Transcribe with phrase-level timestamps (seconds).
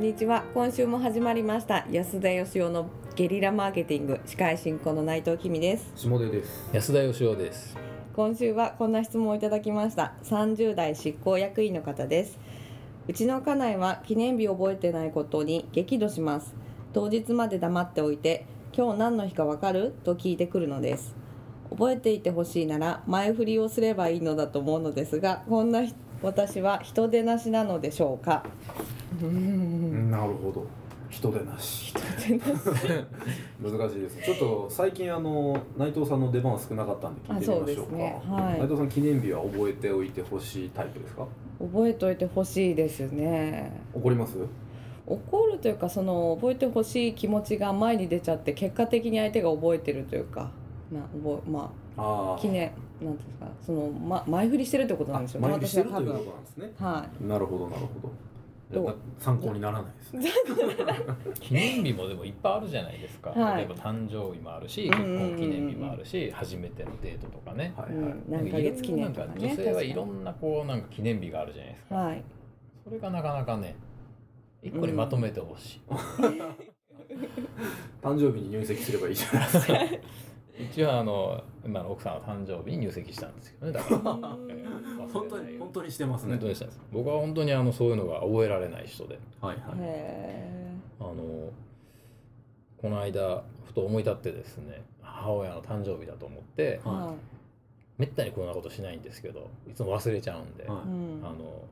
[0.00, 0.44] んにちは。
[0.54, 1.86] 今週も始まりました。
[1.90, 4.18] 安田義雄のゲリラマーケティング。
[4.24, 5.92] 司会進行の内藤君です。
[5.94, 6.70] 下出です。
[6.72, 7.76] 安田義雄です。
[8.16, 10.14] 今週はこんな質問をいただきました。
[10.24, 12.38] 30代執行役員の方です。
[13.08, 16.54] うちの家内は記念日を覚えてないことに激怒します。
[16.94, 19.92] 当日まで黙っておいて今日何の日かわかる？
[20.04, 21.14] と聞いてくるのです。
[21.68, 28.46] 覚えていてほしいなら前振りをすればいいのだと思うのですがこんなひ私は人手なしなのでしょうか？
[29.28, 30.66] なるほど。
[31.08, 31.92] 人手なし。
[33.60, 34.22] 難しいです。
[34.22, 37.62] ちょっと最近あの内藤さんの出番少なかったんで聞いてみましょうか。
[37.62, 41.26] あそうですねはい内藤さん記念日は覚えておいてほしいタイプですか？
[41.58, 44.36] 覚えておいてほしいですね怒ります？
[45.06, 50.52] 怒るというかその覚えてほしい気持ちが前に出ちゃって結果的に相手が覚えてるというか
[50.92, 52.34] な覚えまああ。
[52.36, 52.70] あ記念
[53.02, 53.46] なんですか？
[53.66, 56.72] その、ま、前振りしてるってことなんですよね前にしてるというこ私は多分ね。
[56.78, 58.12] はなるほどなるほど。
[59.18, 60.30] 参考にならないですね。
[61.40, 63.30] 記念日もでもいっぱいあるじゃないですか。
[63.30, 67.74] はい例えば誕生日もあるし、うんうんうんうん結婚記念日もあるし、初めてのデートとかね。
[67.76, 68.04] はいはい。
[68.04, 71.94] ん、何ヶ月記念とかねなんか女性はいろんなこうなんか記念日があるじゃないですか。
[71.96, 72.22] はい
[72.84, 73.76] それがなかなかね、
[74.62, 75.80] 一個にまとめてほしい。
[78.02, 79.74] 誕生日に入籍すればいいじゃないですか。
[80.64, 83.72] 一応あの今の奥さんの誕生日に入籍したんですけどね。
[83.72, 83.98] だから
[85.12, 86.48] 本当に本当にしてますね本当。
[86.48, 86.80] にしたんです。
[86.92, 89.18] 僕は本当にあのそういうのが覚えられない人で。
[89.40, 89.78] はいはい。
[89.78, 90.60] へ
[91.00, 91.50] あの
[92.76, 97.14] この間ふと思い立ってですね母親の誕生日だと思ってーはいは
[97.98, 101.64] めったにこんなことしないんですけどいつも忘れちゃうんで、い、はうんあの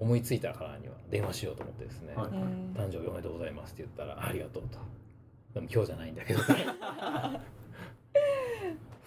[0.00, 4.78] 思いついたからには電話しようと思ってですね「はい誕生日おめでとうございます」って言ったら「ありがとう」と
[5.54, 6.40] 「でも今日じゃないんだけど」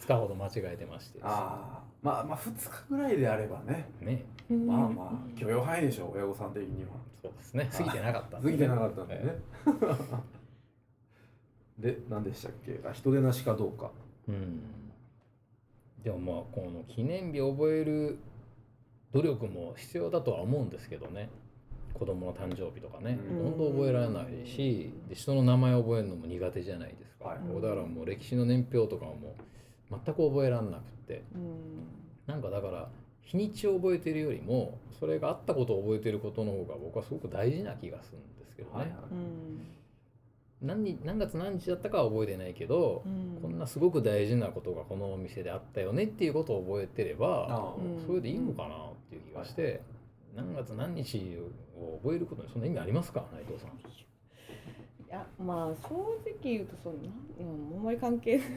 [0.00, 1.84] 2日ほど間違えてましてああ。
[2.02, 3.88] まあまあ二日ぐらいであればね。
[4.00, 6.90] ねうんまあまあ許容範囲でしょう親御さん的には。
[7.22, 9.38] そうですね過ぎてなかったん過ぎてなかったんでね。
[11.78, 12.80] で、何でしたっけ？
[12.86, 13.90] あ人手なしかどうか。
[14.28, 14.60] うん
[16.04, 18.18] でもまあこの記念日を覚える
[19.12, 21.30] 努力も必要だとは思うんですけどね
[21.94, 23.42] 子供の誕生日とかねうん。
[23.44, 29.36] 本当覚えられないしで人の名前を覚えるのも苦手じゃないですか、はいだからもう歴史の年表とかも
[29.90, 31.22] 全く覚えられなくって。
[31.34, 32.04] うん。
[32.26, 32.88] なんかだから
[33.22, 38.96] 日にちを覚えてるよりもそれがあったことを覚えてることの方が僕はすごく大事な気がするんですけどね、はいはい。
[39.10, 39.66] うん。
[40.62, 43.38] 何日何月何日だったかは覚えてないけど、うん。
[43.42, 49.82] こんなすごく大事なことがこのお店であったよねっていうことを覚えてればそれでいいのかなっていう気がして、
[50.34, 51.38] 何月何日
[51.76, 53.70] を覚えることにそんな意味ありますか内藤さん。
[53.70, 53.72] い
[55.10, 56.96] やまあ正直言うとその
[57.76, 58.48] あんまり関係ない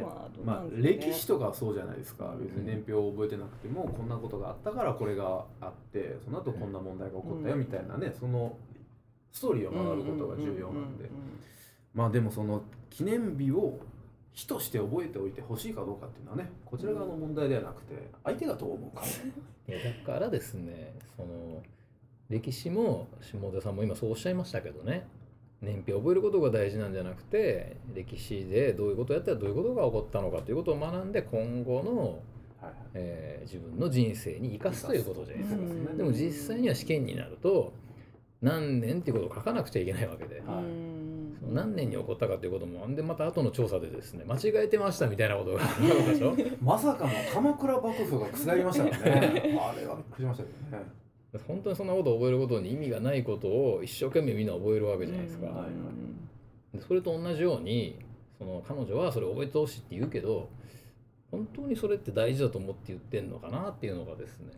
[0.00, 2.34] まあまあ歴史とかはそうじゃないですか。
[2.40, 7.60] 別に年表を覚えてなくてもこんなことがあったからこれがあってその後こんな問題が起こったようん。
[7.60, 8.56] みたいなねその
[9.32, 11.10] ストーリーを学ぶことが重要なんで。
[11.92, 13.78] まあでもその記念日を
[14.34, 19.02] 日として覚えておいてほしいかどうかっていうのはねこちら側の問題ではなくて相手がどう思うか。
[19.66, 21.62] いやだからですねその
[22.28, 25.06] 歴史も下出さんも今そうおっしゃいましたけどね
[25.62, 32.10] 年表を覚えることが大事なんじゃなくて歴史でどういうことをやったらどういうことが起こったのかということを学んで今後の、はい
[32.64, 32.74] はい。
[32.94, 35.60] えー自分の人生に生かすということじゃないですか。
[35.60, 35.96] うん。
[35.98, 37.74] でも実際には試験になると
[38.40, 40.64] 何年っていうことを書かなくちゃいけないわけで、んはい。
[40.64, 40.93] うん
[41.44, 46.34] その何年に起こったかということもんでまた後の調査でですね間違えてましたみたいなことがあるでしょ？
[46.62, 49.58] まさかの鎌倉幕府が覆りましたからね。
[49.60, 50.84] あれはびっくりしましたけどね。
[51.46, 55.54] 本当にそんなことを覚えることに意味がないことを一生懸命みんな覚えるわけじゃないですか、うん。
[55.56, 55.66] はい
[56.74, 57.96] でそれと同じように
[58.38, 60.48] その彼女はそれを覚えてほしいって言うけど
[61.30, 64.52] 本当にそれって大事だと思って言ってんのかなっていうのがですね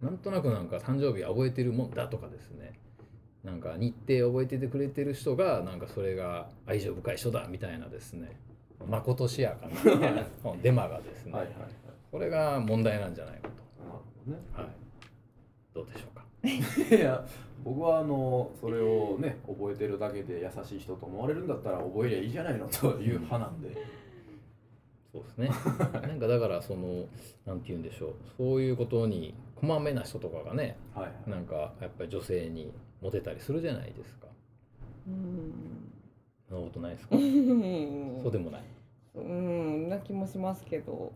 [0.00, 2.78] なんとなくなんか誕生日は覚えてるもんだとかですね
[3.44, 8.36] なんか日程を覚えててくれてる人がなんかそれが愛情深い人だみたいなですね。
[8.88, 10.24] まことしやかな
[10.62, 11.68] デマがですね、はいはいはい。
[12.10, 14.38] これが問題なんじゃないかなるほどね。
[14.54, 14.70] と、はい、
[15.74, 16.24] どうでしょうか？
[16.96, 17.24] いや
[17.64, 23.68] 僕はあのそれをね覚えてるだけで優しい人と思われるんだったら覚えりゃいいじゃないのという派なんで、
[25.12, 25.50] そうですね。
[26.08, 27.06] なんかだからその
[27.44, 28.14] なんて言うんでしょう。
[28.38, 31.30] そういうことにこまめな人とかがねはいはい。
[31.30, 34.26] なんかやっぱり女性にモテたりするじゃないですか。
[35.06, 35.52] うん。
[36.48, 37.16] そんなことないですか？
[37.16, 38.20] うん。
[38.22, 38.62] そうでもない。
[39.14, 41.12] うんな気もしますけど。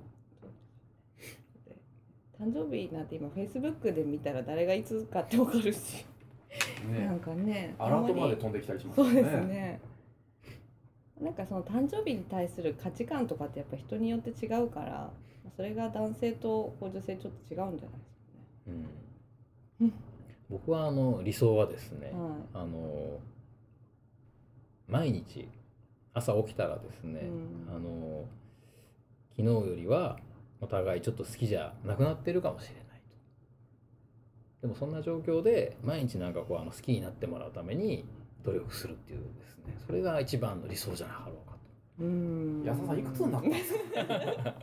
[2.38, 6.04] 誕生日なんて今フェイスブックで見たら誰がいつかってわかるし、
[6.92, 9.80] なねんかねアラートまで飛んできたりしますそうですね
[11.20, 15.10] なんかその誕生日に対する価値観とかってやっぱ人によって違うから
[15.56, 18.76] それが男性と女性ちょっと違うんじゃないですかね。
[19.80, 19.92] うん
[20.48, 23.18] 僕はあの理想はですね、はあの
[24.86, 25.48] 毎日
[26.14, 27.20] 朝起きたらですね、
[27.68, 27.74] うん。
[27.74, 28.24] あの
[29.36, 30.18] 昨日よりは
[30.60, 32.84] お互いちょっと好きじゃなくなってるかもしれない
[34.60, 34.62] と。
[34.62, 38.04] でもそんな状況で毎日なんかこうあの好きになってもらうために
[38.46, 41.56] 努力するっていうですねそれが一番の理想じゃなかろうか
[41.98, 42.06] とい。
[42.06, 42.62] うん。
[42.64, 43.80] 安田さんいくつになったんですか？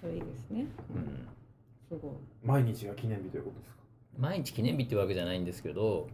[0.00, 0.66] それいいですね。
[0.94, 1.28] うん
[1.88, 2.12] すごい。
[2.44, 3.82] 毎日が記念日ということですか？
[4.18, 6.08] 毎日記念日ってわけじゃないんですけど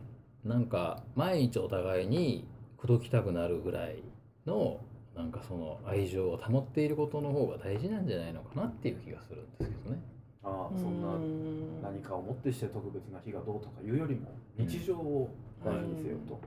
[0.45, 2.47] なんか毎日お互いに
[2.77, 4.03] 口説きたくなるぐらい
[4.47, 4.81] の
[5.17, 10.01] なんかその愛情を保っていることの方が大事なんじゃないのかなっていう気がするんですけどね。
[10.49, 15.31] ああそんなうん何かをもってして特別な日がどうとかいうよりも日常を
[15.65, 16.41] 大事にせよと、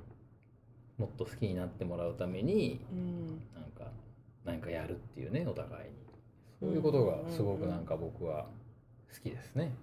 [0.98, 3.28] もっと好きになってもらうためにうん。
[3.54, 3.92] なんか
[4.46, 5.90] 何かやるっていうねお互いに
[6.60, 8.46] そういうことがすごくなんか僕は
[9.14, 9.74] 好きですね。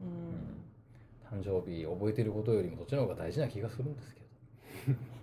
[0.00, 1.40] うん。
[1.40, 4.26] 誕生日覚えてることよりもそっちの方が大事な気がするんですけど。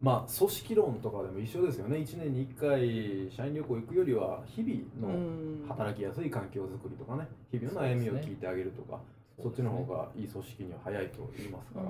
[0.00, 5.20] まあ組織論とかでも一緒ですよね1年に1回社員旅行行くよりは日々のう
[5.64, 9.00] ん働きやすい環境づくりとかね日々の悩みを聞いてあげるとか
[9.42, 11.86] そ,、っちの方がいい組織には早いと言いますから、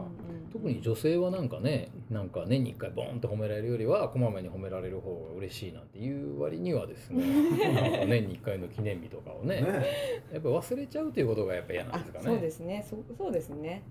[0.52, 7.24] 特に女性はなんかねなんか年に1回ボーンって褒められるよりはこまめに褒められる方が嬉しいなんていう割にはですね
[7.74, 9.84] なんか年に1回の記念日とかをねね
[10.32, 12.24] やっぱ忘れちゃうということがやっぱ嫌なんあですかね。
[12.24, 12.86] そうですね。
[12.88, 13.82] そそうですね。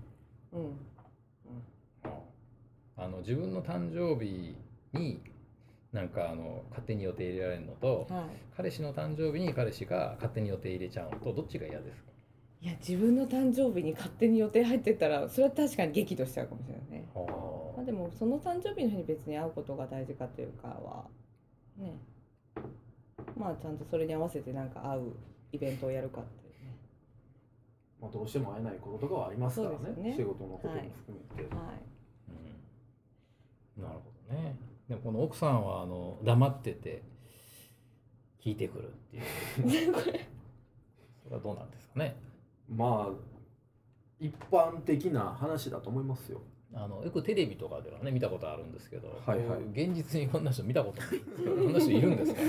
[0.52, 0.72] うん。
[3.00, 4.54] あの自分の誕生日
[4.92, 5.20] に
[5.92, 12.10] なんかあの勝手に予定入れられるのとは彼氏の誕生日に彼氏が勝手に予定入れちゃうのとどっちが嫌ですか？
[12.60, 12.66] い。
[12.66, 17.08] いや自分の誕生日に勝手に予定入ってたらそれは確かに激怒しちゃうかもしれないね。
[17.14, 21.06] まあでもその誕生日の日に別に会うことが大事かというかは
[21.78, 21.98] ね。
[23.36, 25.12] まあちゃんとそれに合わせてなんか会う
[25.52, 26.76] イベントをやるかっていうね。
[28.00, 30.10] まあ、どうしても会えないこととかはありますからね。
[30.10, 30.14] ね。
[30.14, 30.74] 仕事のことも
[31.06, 31.74] 含めて、はい。
[31.74, 31.99] うん
[33.80, 34.56] なるほどね。
[34.88, 37.02] でもこの奥さんはあの黙ってて
[38.42, 39.20] 聞いてくるってい
[39.88, 39.92] う。
[41.22, 42.16] それはどうなんですかね？
[42.68, 43.30] まあ
[44.18, 46.40] 一般的な話だと思いますよ
[46.74, 52.40] あのよくテレビとかではね見たことあるんんですけど、はいはい現実にこんな人見たことないんですけど、こんな人いるんですか。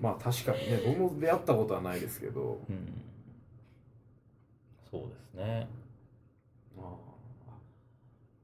[0.00, 3.02] まあ確かにね僕も出会ったことはないですけどうん。
[4.90, 5.68] そうですね。
[6.76, 7.09] ああ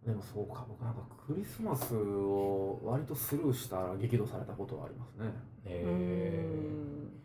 [0.06, 5.32] でもそうか僕なんかクリスマスを割とスルーしたら激怒されたことはありますね
[5.64, 7.16] えうーー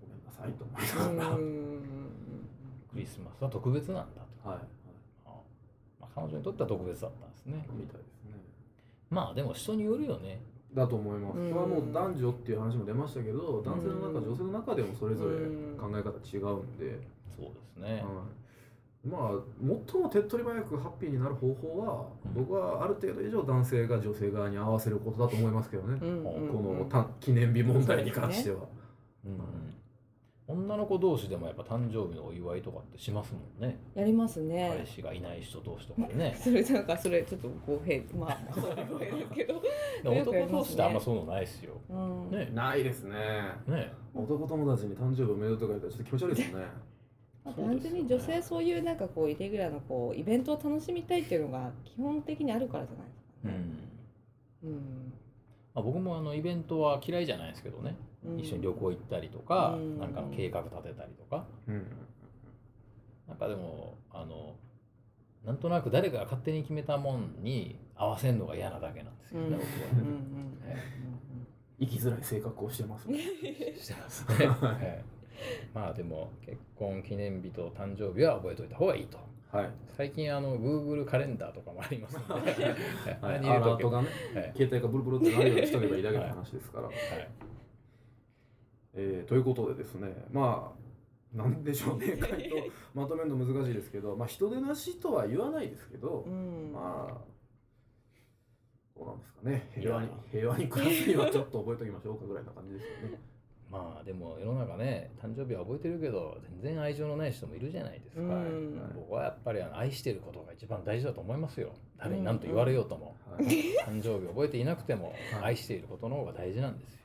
[0.00, 4.48] ごめんなさいと思いながらクリスマスは特別なんだと。
[4.48, 4.58] はい、
[5.26, 5.30] あ
[6.00, 7.68] まあ、彼女にとっては特別だったんですね。
[7.70, 8.32] みたいですね
[9.10, 10.40] まあでも人によるよね。
[10.74, 11.38] だと思います。
[11.38, 17.06] うんそれはもう男女っていう話も出ましたけど、男性の中、うん女性の中でもそれぞれうん考え方違うんで、
[17.36, 17.92] そうですね。
[17.94, 18.02] はい、
[19.04, 19.30] まあ
[19.92, 25.98] 最も手っ取り早くハッピーになる方法は、うん僕はある程度以上男性が女性側に合わせることだと思いますけどね。
[26.00, 28.58] うんうんこのた記念日問題に関しては。
[29.24, 29.38] うん
[30.50, 33.78] 女の子同士でもやっぱ誕生日のお祝いとかってしますもんね。
[33.94, 36.34] やります彼ね氏がいない人同士とかでね。
[36.42, 39.60] それなんかそれちょっと語弊まあそういう語弊ですけど
[40.10, 41.74] 男同士ってあんまそういうのないですよ。
[41.90, 42.50] うんね。
[42.54, 43.14] ないですね。
[43.66, 43.92] ね。
[44.14, 46.64] 男友達に誕生日おめでとうとか言ったらちょっと気持ち悪いですよね。
[47.48, 53.54] まあ単純に女性そういうなんかこうイレギュラーのこうイベントを楽しみたいっていうのが基本的にあるからじゃないですかね。
[54.62, 54.70] うん。
[54.70, 55.12] うん
[55.74, 57.96] まあ、僕もあのイベントは嫌いじゃないですけどね。
[58.24, 61.46] うん一緒に旅行行ったりとか、うんなんかの計画立てたりとか。
[61.68, 61.86] うん。
[63.28, 64.56] なんかでもあの
[65.44, 70.82] なんとなく誰かが勝手に決めたもんに合わせるのが嫌なだけなんですよね、うんうん僕はね。
[71.80, 73.18] 生きづらい性格をしてますね。
[73.78, 74.46] してますね。
[74.60, 75.17] はい
[75.74, 79.18] まあでも結婚記念日と誕生日は覚えておいた方がいいと。
[79.50, 79.70] はい。
[79.88, 82.50] 最近あの Google カレンダーとかもありますので、
[83.20, 83.38] はい。
[83.40, 84.52] アラートがね、はい。
[84.56, 86.86] 携帯がブルブルってなるようにしとけばいいだけの話ですから。
[86.86, 86.94] はい。
[88.94, 92.56] えーということでですね、まあ、なんでしょうね、回答。
[92.94, 96.72] まとめるの難しいですけど、まあ、人手なしとは言わないですけど、うん。
[96.72, 97.18] まあ、
[98.96, 103.20] どうなんですかね、平和に平和に暮らすにはちょっと覚えておきましょうかぐらいな感じですよね。
[103.70, 108.92] まあでも世の中ね誕生日は覚えてるけど全然愛情のない人もいるじゃないですか、うん。
[108.94, 111.74] 僕はやっぱりあの愛してることが一番大事だと思いますよ。
[111.98, 113.44] 誰に何と言われようとも、はい、
[113.86, 115.14] 誕生日覚えていなくてもはい。
[115.42, 117.00] 愛していることの方が大事なんですよ。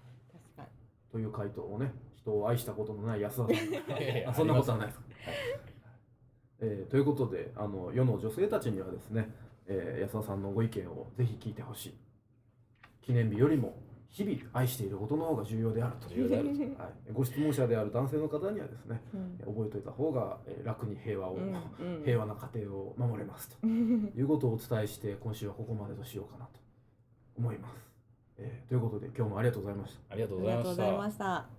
[0.55, 0.67] 確か
[1.11, 3.51] という回答をね、人を愛したことのない安田さん。
[3.51, 5.01] いやいやあ そんなことはないですあ
[5.31, 5.35] り
[6.61, 9.29] えーということであの世の女性たちにはですね、
[9.65, 11.97] えー安田さんのご意見をぜひ聞いてほしい。
[13.01, 13.75] 記念日よりも
[14.13, 16.07] 日々愛していることの方が重要であると。
[16.07, 16.61] 重要であると。
[16.61, 19.37] はい、ご質問者である男性の方にはですねうん。
[19.39, 22.03] 覚えておいた方がえー楽に平和を、うんうん。
[22.05, 23.65] 平和な家庭を守れますと。
[23.65, 26.59] いうことをお伝えして今週はここまでとしようかなと
[27.35, 27.91] 思います、
[28.37, 30.13] えーということで今日もありがとうございました。
[30.13, 31.49] ありがとあうございました。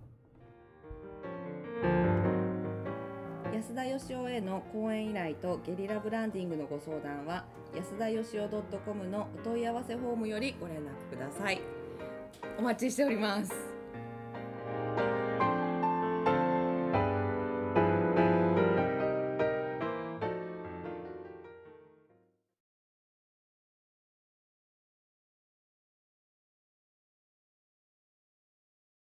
[3.52, 7.44] 安田義雄への講演依頼とゲリラブランディングのご相談は
[7.74, 8.48] 安田義雄
[8.84, 11.83] .com のお問い合わせフォームよりご連絡ください
[12.58, 13.73] お待ちしております。